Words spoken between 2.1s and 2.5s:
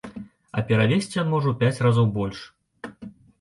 больш.